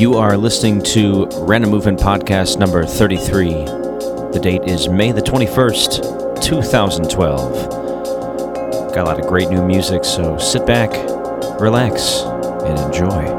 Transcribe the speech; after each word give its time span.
You 0.00 0.14
are 0.14 0.38
listening 0.38 0.80
to 0.94 1.28
Random 1.40 1.70
Movement 1.70 2.00
Podcast 2.00 2.58
number 2.58 2.86
33. 2.86 3.52
The 4.32 4.40
date 4.42 4.62
is 4.64 4.88
May 4.88 5.12
the 5.12 5.20
21st, 5.20 6.42
2012. 6.42 8.94
Got 8.94 8.96
a 8.96 9.04
lot 9.04 9.20
of 9.20 9.26
great 9.26 9.50
new 9.50 9.62
music, 9.62 10.06
so 10.06 10.38
sit 10.38 10.64
back, 10.64 10.90
relax, 11.60 12.22
and 12.64 12.78
enjoy. 12.78 13.29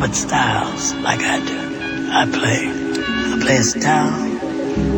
But 0.00 0.14
styles 0.14 0.94
like 0.94 1.20
I 1.20 1.38
do. 1.44 1.58
I 2.10 2.24
play. 2.24 2.72
I 3.32 3.38
play 3.38 3.56
a 3.58 3.62
style. 3.62 4.24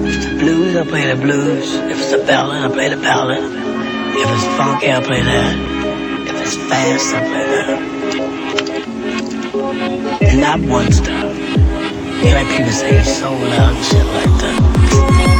If 0.07 0.17
it's 0.17 0.27
the 0.27 0.35
blues, 0.39 0.77
I 0.77 0.85
play 0.85 1.13
the 1.13 1.21
blues. 1.21 1.75
If 1.75 1.99
it's 2.01 2.13
a 2.13 2.19
ballad, 2.25 2.63
I 2.63 2.69
play 2.73 2.89
the 2.89 2.97
ballad. 2.97 3.43
If 3.43 4.29
it's 4.31 4.45
funky, 4.57 4.93
I 4.93 5.01
play 5.03 5.23
that. 5.23 5.57
If 6.29 6.41
it's 6.41 6.57
fast, 6.57 7.15
I 7.15 7.21
play 7.27 7.47
that. 7.51 7.83
And 10.23 10.41
Not 10.41 10.61
one 10.61 10.93
style. 10.93 11.35
You 11.35 12.35
like 12.35 12.49
people 12.57 12.73
say 12.73 13.03
so 13.03 13.33
loud 13.33 13.75
and 13.75 13.85
shit 13.85 14.07
like 14.07 14.41
that. 14.41 15.32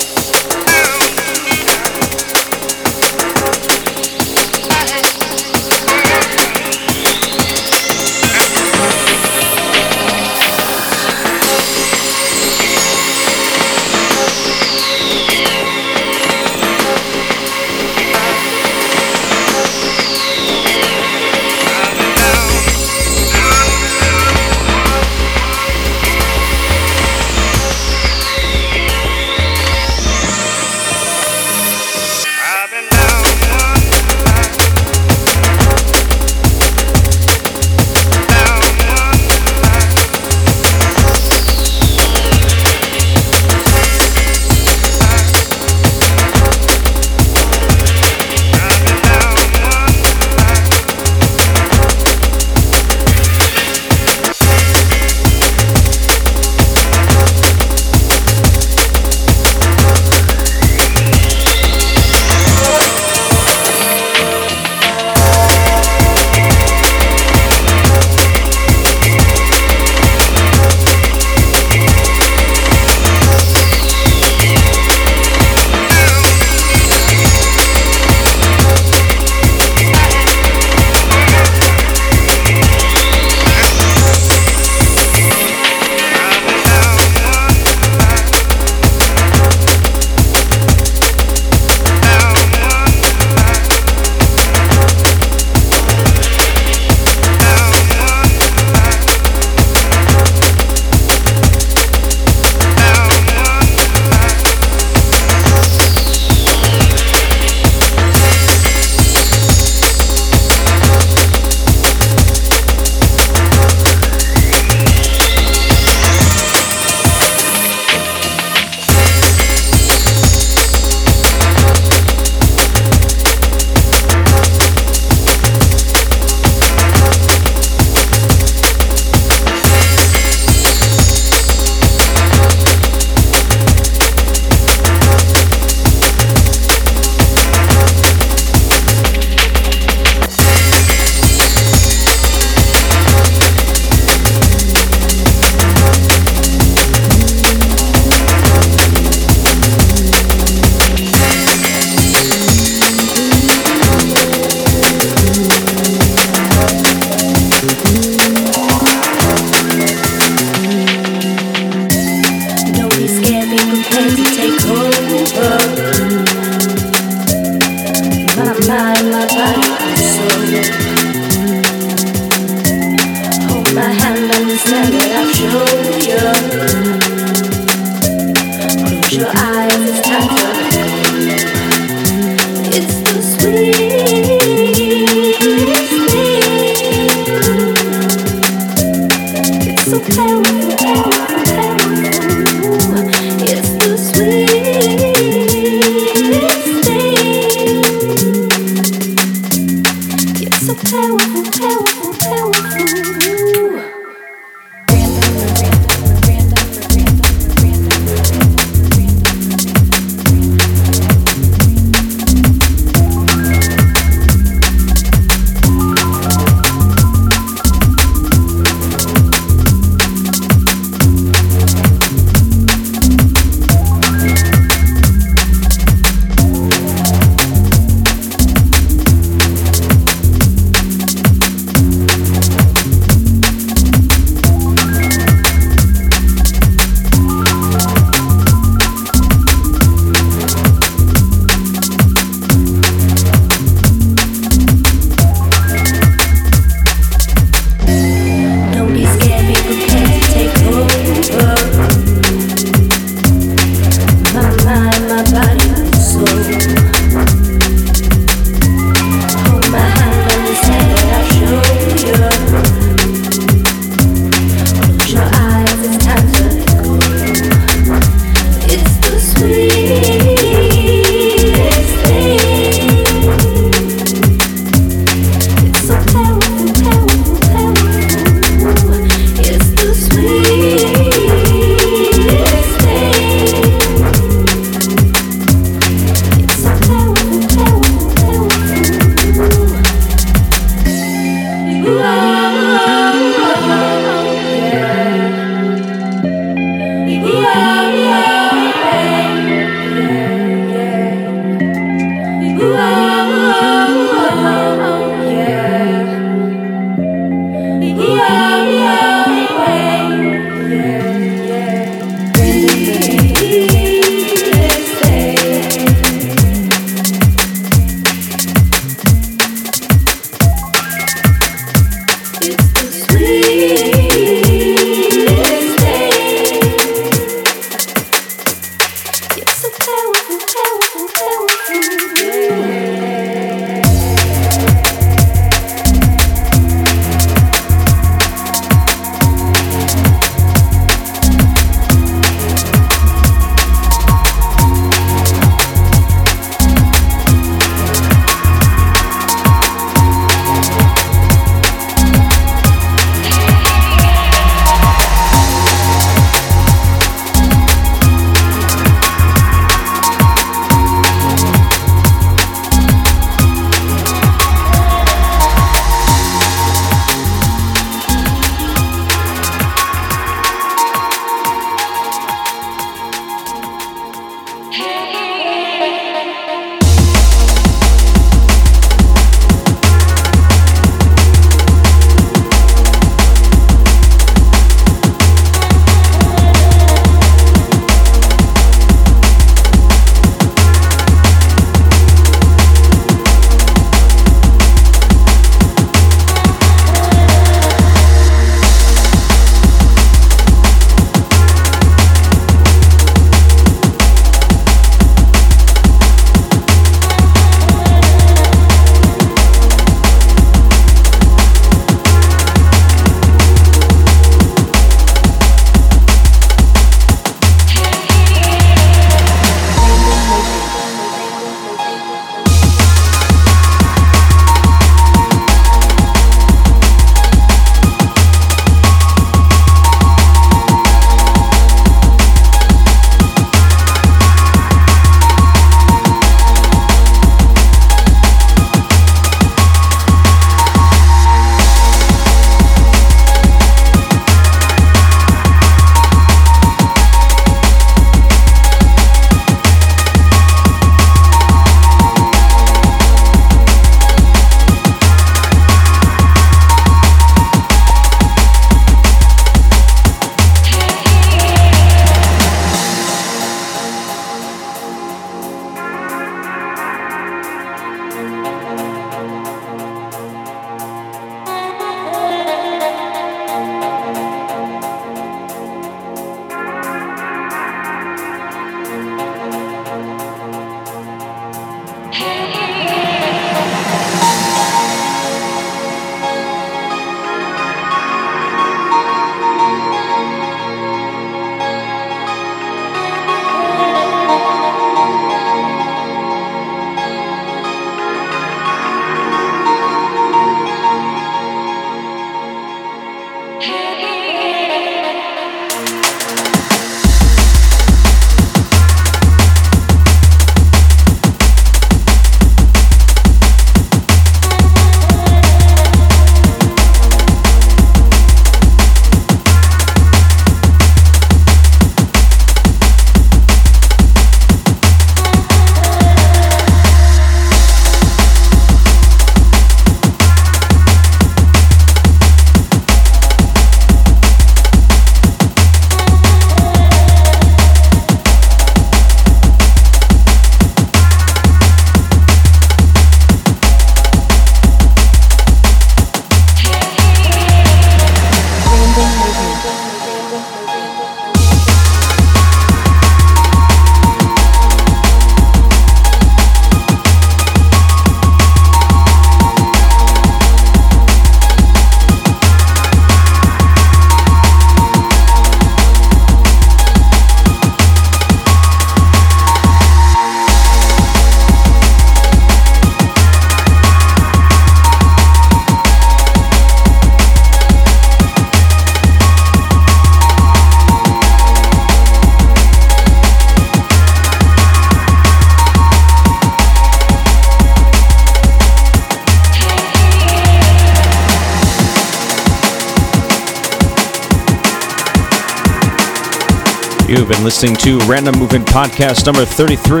Listening 597.62 598.00
to 598.00 598.04
Random 598.10 598.34
Movement 598.40 598.66
Podcast 598.66 599.24
number 599.24 599.44
33. 599.44 600.00